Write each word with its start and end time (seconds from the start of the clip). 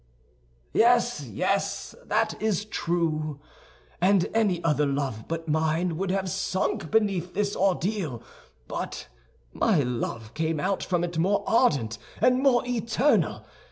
"Yes, 0.73 1.23
yes, 1.27 1.93
that 2.07 2.33
is 2.41 2.65
true. 2.65 3.39
And 4.01 4.31
any 4.33 4.63
other 4.63 4.87
love 4.87 5.25
but 5.27 5.47
mine 5.47 5.95
would 5.95 6.09
have 6.09 6.27
sunk 6.27 6.89
beneath 6.89 7.35
this 7.35 7.55
ordeal; 7.55 8.23
but 8.67 9.09
my 9.53 9.81
love 9.83 10.33
came 10.33 10.59
out 10.59 10.83
from 10.83 11.03
it 11.03 11.19
more 11.19 11.43
ardent 11.45 11.99
and 12.19 12.41
more 12.41 12.63
eternal. 12.65 13.45